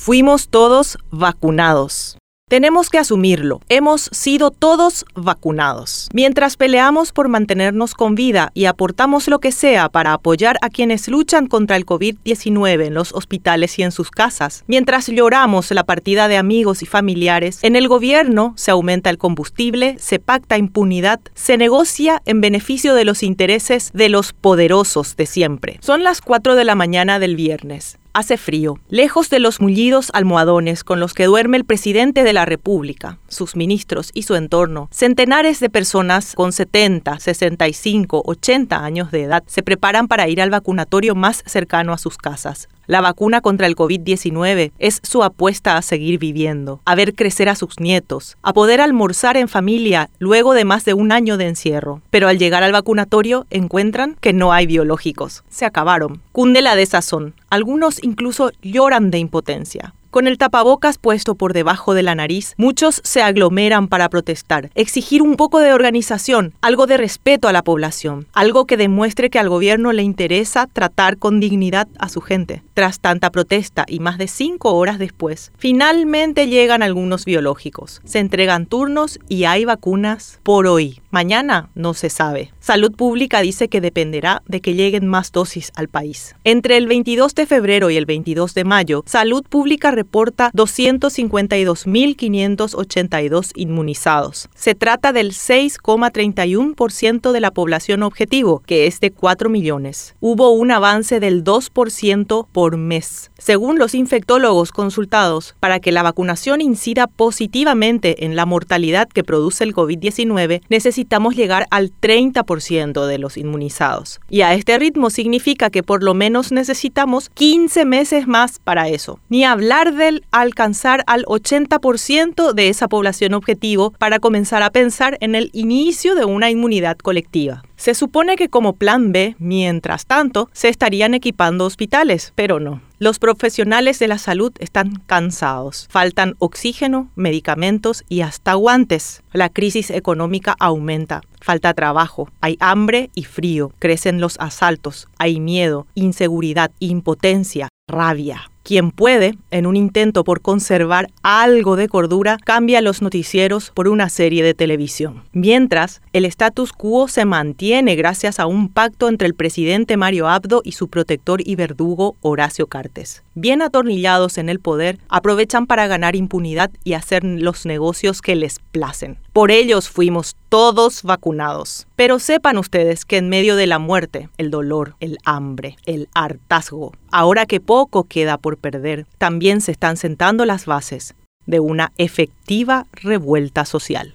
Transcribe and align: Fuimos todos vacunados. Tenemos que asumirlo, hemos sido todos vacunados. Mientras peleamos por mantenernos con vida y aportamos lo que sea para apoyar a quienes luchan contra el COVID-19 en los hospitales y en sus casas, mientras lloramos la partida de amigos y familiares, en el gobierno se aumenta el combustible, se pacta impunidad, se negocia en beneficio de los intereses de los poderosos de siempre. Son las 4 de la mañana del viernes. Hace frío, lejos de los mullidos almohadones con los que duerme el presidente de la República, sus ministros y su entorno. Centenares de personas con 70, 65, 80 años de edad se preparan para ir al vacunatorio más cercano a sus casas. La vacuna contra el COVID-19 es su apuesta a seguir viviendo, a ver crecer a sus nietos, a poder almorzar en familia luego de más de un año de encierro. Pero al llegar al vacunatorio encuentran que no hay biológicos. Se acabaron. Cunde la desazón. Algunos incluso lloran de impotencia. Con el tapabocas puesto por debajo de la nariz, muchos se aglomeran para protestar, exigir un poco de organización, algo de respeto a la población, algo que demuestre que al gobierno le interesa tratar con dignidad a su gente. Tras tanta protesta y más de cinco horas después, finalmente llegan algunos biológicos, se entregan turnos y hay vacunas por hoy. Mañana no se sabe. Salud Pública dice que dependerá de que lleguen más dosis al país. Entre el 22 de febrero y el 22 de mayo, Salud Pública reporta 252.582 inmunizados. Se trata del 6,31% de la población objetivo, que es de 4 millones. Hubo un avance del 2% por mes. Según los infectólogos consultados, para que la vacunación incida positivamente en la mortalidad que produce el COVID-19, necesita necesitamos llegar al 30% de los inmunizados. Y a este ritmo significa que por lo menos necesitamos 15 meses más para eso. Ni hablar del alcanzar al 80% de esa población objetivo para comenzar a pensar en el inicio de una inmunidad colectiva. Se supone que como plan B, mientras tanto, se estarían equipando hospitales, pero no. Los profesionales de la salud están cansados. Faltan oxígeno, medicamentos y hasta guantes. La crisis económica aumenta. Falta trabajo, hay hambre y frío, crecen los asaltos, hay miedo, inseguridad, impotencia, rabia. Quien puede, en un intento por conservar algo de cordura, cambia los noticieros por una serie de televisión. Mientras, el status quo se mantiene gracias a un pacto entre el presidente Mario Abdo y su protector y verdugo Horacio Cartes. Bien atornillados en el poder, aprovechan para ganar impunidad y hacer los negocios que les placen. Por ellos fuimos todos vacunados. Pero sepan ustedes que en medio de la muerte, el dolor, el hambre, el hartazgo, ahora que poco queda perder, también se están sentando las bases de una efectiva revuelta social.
Fuimos 0.00 0.48
todos 0.48 0.96
vacunados. 1.10 2.16
Tenemos 2.48 2.88
que 2.88 2.96
asumirlo, 2.96 3.60
hemos 3.68 4.08
sido 4.12 4.50
todos 4.50 5.04
vacunados. 5.14 6.08
Mientras 6.14 6.56
peleamos 6.56 7.12
por 7.12 7.28
mantenernos 7.28 7.92
con 7.92 8.14
vida 8.14 8.50
y 8.54 8.64
aportamos 8.64 9.28
lo 9.28 9.40
que 9.40 9.52
sea 9.52 9.90
para 9.90 10.14
apoyar 10.14 10.56
a 10.62 10.70
quienes 10.70 11.06
luchan 11.06 11.48
contra 11.48 11.76
el 11.76 11.84
COVID-19 11.84 12.86
en 12.86 12.94
los 12.94 13.12
hospitales 13.12 13.78
y 13.78 13.82
en 13.82 13.92
sus 13.92 14.10
casas, 14.10 14.64
mientras 14.66 15.06
lloramos 15.08 15.70
la 15.70 15.84
partida 15.84 16.28
de 16.28 16.38
amigos 16.38 16.82
y 16.82 16.86
familiares, 16.86 17.58
en 17.62 17.76
el 17.76 17.86
gobierno 17.86 18.54
se 18.56 18.70
aumenta 18.70 19.10
el 19.10 19.18
combustible, 19.18 19.96
se 19.98 20.18
pacta 20.18 20.56
impunidad, 20.56 21.20
se 21.34 21.58
negocia 21.58 22.22
en 22.24 22.40
beneficio 22.40 22.94
de 22.94 23.04
los 23.04 23.22
intereses 23.22 23.90
de 23.92 24.08
los 24.08 24.32
poderosos 24.32 25.14
de 25.14 25.26
siempre. 25.26 25.78
Son 25.82 26.02
las 26.02 26.22
4 26.22 26.54
de 26.54 26.64
la 26.64 26.74
mañana 26.74 27.18
del 27.18 27.36
viernes. 27.36 27.98
Hace 28.12 28.38
frío, 28.38 28.80
lejos 28.88 29.30
de 29.30 29.38
los 29.38 29.60
mullidos 29.60 30.10
almohadones 30.12 30.82
con 30.82 30.98
los 30.98 31.14
que 31.14 31.26
duerme 31.26 31.56
el 31.56 31.64
presidente 31.64 32.24
de 32.24 32.32
la 32.32 32.44
República, 32.44 33.20
sus 33.28 33.54
ministros 33.54 34.10
y 34.14 34.24
su 34.24 34.34
entorno. 34.34 34.88
Centenares 34.90 35.60
de 35.60 35.70
personas 35.70 36.34
con 36.34 36.50
70, 36.50 37.20
65, 37.20 38.22
80 38.26 38.84
años 38.84 39.12
de 39.12 39.22
edad 39.22 39.44
se 39.46 39.62
preparan 39.62 40.08
para 40.08 40.28
ir 40.28 40.42
al 40.42 40.50
vacunatorio 40.50 41.14
más 41.14 41.44
cercano 41.46 41.92
a 41.92 41.98
sus 41.98 42.18
casas. 42.18 42.68
La 42.90 43.00
vacuna 43.00 43.40
contra 43.40 43.68
el 43.68 43.76
COVID-19 43.76 44.72
es 44.80 44.98
su 45.04 45.22
apuesta 45.22 45.76
a 45.76 45.82
seguir 45.82 46.18
viviendo, 46.18 46.80
a 46.84 46.96
ver 46.96 47.14
crecer 47.14 47.48
a 47.48 47.54
sus 47.54 47.78
nietos, 47.78 48.36
a 48.42 48.52
poder 48.52 48.80
almorzar 48.80 49.36
en 49.36 49.46
familia 49.46 50.10
luego 50.18 50.54
de 50.54 50.64
más 50.64 50.84
de 50.84 50.94
un 50.94 51.12
año 51.12 51.36
de 51.36 51.46
encierro. 51.46 52.02
Pero 52.10 52.26
al 52.26 52.40
llegar 52.40 52.64
al 52.64 52.72
vacunatorio 52.72 53.46
encuentran 53.50 54.16
que 54.20 54.32
no 54.32 54.52
hay 54.52 54.66
biológicos. 54.66 55.44
Se 55.48 55.66
acabaron. 55.66 56.20
Cunde 56.40 56.62
la 56.62 56.74
desazón. 56.74 57.34
Algunos 57.50 58.02
incluso 58.02 58.50
lloran 58.62 59.10
de 59.10 59.18
impotencia. 59.18 59.92
Con 60.10 60.26
el 60.26 60.38
tapabocas 60.38 60.98
puesto 60.98 61.36
por 61.36 61.52
debajo 61.52 61.94
de 61.94 62.02
la 62.02 62.16
nariz, 62.16 62.54
muchos 62.56 63.00
se 63.04 63.22
aglomeran 63.22 63.86
para 63.86 64.08
protestar, 64.08 64.70
exigir 64.74 65.22
un 65.22 65.36
poco 65.36 65.60
de 65.60 65.72
organización, 65.72 66.52
algo 66.62 66.86
de 66.86 66.96
respeto 66.96 67.46
a 67.46 67.52
la 67.52 67.62
población, 67.62 68.26
algo 68.32 68.64
que 68.64 68.76
demuestre 68.76 69.30
que 69.30 69.38
al 69.38 69.48
gobierno 69.48 69.92
le 69.92 70.02
interesa 70.02 70.66
tratar 70.66 71.16
con 71.16 71.38
dignidad 71.38 71.86
a 72.00 72.08
su 72.08 72.20
gente. 72.22 72.64
Tras 72.74 72.98
tanta 72.98 73.30
protesta 73.30 73.84
y 73.86 74.00
más 74.00 74.18
de 74.18 74.26
cinco 74.26 74.74
horas 74.74 74.98
después, 74.98 75.52
finalmente 75.58 76.48
llegan 76.48 76.82
algunos 76.82 77.24
biológicos, 77.24 78.00
se 78.04 78.18
entregan 78.18 78.66
turnos 78.66 79.20
y 79.28 79.44
hay 79.44 79.64
vacunas 79.64 80.40
por 80.42 80.66
hoy. 80.66 81.00
Mañana 81.12 81.70
no 81.74 81.92
se 81.92 82.08
sabe. 82.08 82.52
Salud 82.60 82.92
Pública 82.92 83.40
dice 83.40 83.66
que 83.66 83.80
dependerá 83.80 84.44
de 84.46 84.60
que 84.60 84.74
lleguen 84.74 85.08
más 85.08 85.32
dosis 85.32 85.72
al 85.74 85.88
país. 85.88 86.36
Entre 86.44 86.76
el 86.76 86.86
22 86.86 87.34
de 87.34 87.46
febrero 87.46 87.90
y 87.90 87.96
el 87.96 88.06
22 88.06 88.54
de 88.54 88.62
mayo, 88.62 89.02
Salud 89.06 89.42
Pública 89.42 89.90
reporta 89.90 90.52
252.582 90.52 93.50
inmunizados. 93.56 94.48
Se 94.54 94.76
trata 94.76 95.12
del 95.12 95.32
6,31% 95.32 97.32
de 97.32 97.40
la 97.40 97.50
población 97.50 98.04
objetivo, 98.04 98.62
que 98.64 98.86
es 98.86 99.00
de 99.00 99.10
4 99.10 99.50
millones. 99.50 100.14
Hubo 100.20 100.50
un 100.50 100.70
avance 100.70 101.18
del 101.18 101.42
2% 101.42 102.46
por 102.52 102.76
mes. 102.76 103.32
Según 103.36 103.80
los 103.80 103.96
infectólogos 103.96 104.70
consultados, 104.70 105.56
para 105.58 105.80
que 105.80 105.90
la 105.90 106.04
vacunación 106.04 106.60
incida 106.60 107.08
positivamente 107.08 108.26
en 108.26 108.36
la 108.36 108.46
mortalidad 108.46 109.08
que 109.08 109.24
produce 109.24 109.64
el 109.64 109.74
COVID-19, 109.74 110.60
necesita 110.68 110.99
necesitamos 111.00 111.34
llegar 111.34 111.66
al 111.70 111.92
30% 111.98 113.06
de 113.06 113.18
los 113.18 113.38
inmunizados. 113.38 114.20
Y 114.28 114.42
a 114.42 114.52
este 114.52 114.78
ritmo 114.78 115.08
significa 115.08 115.70
que 115.70 115.82
por 115.82 116.02
lo 116.02 116.12
menos 116.12 116.52
necesitamos 116.52 117.30
15 117.30 117.86
meses 117.86 118.26
más 118.28 118.58
para 118.58 118.88
eso. 118.88 119.18
Ni 119.30 119.44
hablar 119.44 119.94
del 119.94 120.24
alcanzar 120.30 121.02
al 121.06 121.24
80% 121.24 122.52
de 122.52 122.68
esa 122.68 122.86
población 122.86 123.32
objetivo 123.32 123.92
para 123.92 124.18
comenzar 124.18 124.62
a 124.62 124.70
pensar 124.70 125.16
en 125.20 125.34
el 125.34 125.48
inicio 125.54 126.14
de 126.14 126.26
una 126.26 126.50
inmunidad 126.50 126.98
colectiva. 126.98 127.62
Se 127.76 127.94
supone 127.94 128.36
que 128.36 128.50
como 128.50 128.74
plan 128.74 129.10
B, 129.10 129.36
mientras 129.38 130.04
tanto, 130.04 130.50
se 130.52 130.68
estarían 130.68 131.14
equipando 131.14 131.64
hospitales, 131.64 132.34
pero 132.34 132.60
no. 132.60 132.82
Los 133.02 133.18
profesionales 133.18 133.98
de 133.98 134.08
la 134.08 134.18
salud 134.18 134.52
están 134.58 134.96
cansados. 135.06 135.86
Faltan 135.88 136.34
oxígeno, 136.38 137.10
medicamentos 137.14 138.04
y 138.10 138.20
hasta 138.20 138.52
guantes. 138.52 139.22
La 139.32 139.48
crisis 139.48 139.88
económica 139.88 140.54
aumenta. 140.60 141.22
Falta 141.40 141.72
trabajo, 141.72 142.28
hay 142.42 142.58
hambre 142.60 143.08
y 143.14 143.24
frío, 143.24 143.72
crecen 143.78 144.20
los 144.20 144.36
asaltos, 144.38 145.08
hay 145.16 145.40
miedo, 145.40 145.86
inseguridad, 145.94 146.72
impotencia, 146.78 147.70
rabia. 147.88 148.50
Quien 148.62 148.90
puede, 148.90 149.36
en 149.50 149.66
un 149.66 149.74
intento 149.74 150.22
por 150.22 150.42
conservar 150.42 151.08
algo 151.22 151.76
de 151.76 151.88
cordura, 151.88 152.36
cambia 152.44 152.80
los 152.80 153.02
noticieros 153.02 153.70
por 153.74 153.88
una 153.88 154.08
serie 154.10 154.44
de 154.44 154.54
televisión. 154.54 155.24
Mientras, 155.32 156.02
el 156.12 156.24
status 156.26 156.72
quo 156.72 157.08
se 157.08 157.24
mantiene 157.24 157.96
gracias 157.96 158.38
a 158.38 158.46
un 158.46 158.68
pacto 158.68 159.08
entre 159.08 159.26
el 159.26 159.34
presidente 159.34 159.96
Mario 159.96 160.28
Abdo 160.28 160.60
y 160.62 160.72
su 160.72 160.88
protector 160.88 161.40
y 161.44 161.56
verdugo 161.56 162.16
Horacio 162.20 162.66
Cartes. 162.66 163.22
Bien 163.34 163.62
atornillados 163.62 164.38
en 164.38 164.48
el 164.48 164.60
poder, 164.60 164.98
aprovechan 165.08 165.66
para 165.66 165.86
ganar 165.86 166.14
impunidad 166.14 166.70
y 166.84 166.92
hacer 166.92 167.24
los 167.24 167.64
negocios 167.64 168.20
que 168.20 168.36
les 168.36 168.58
placen. 168.72 169.18
Por 169.32 169.50
ellos 169.50 169.88
fuimos 169.88 170.36
todos 170.48 171.02
vacunados. 171.04 171.86
Pero 171.96 172.18
sepan 172.18 172.58
ustedes 172.58 173.04
que 173.04 173.16
en 173.16 173.28
medio 173.28 173.56
de 173.56 173.66
la 173.66 173.78
muerte, 173.78 174.28
el 174.36 174.50
dolor, 174.50 174.96
el 175.00 175.18
hambre, 175.24 175.76
el 175.86 176.08
hartazgo, 176.14 176.92
ahora 177.12 177.46
que 177.46 177.60
poco 177.60 178.04
queda 178.04 178.36
perder, 178.58 179.06
también 179.18 179.60
se 179.60 179.72
están 179.72 179.96
sentando 179.96 180.44
las 180.44 180.66
bases 180.66 181.14
de 181.46 181.60
una 181.60 181.92
efectiva 181.96 182.86
revuelta 182.92 183.64
social. 183.64 184.14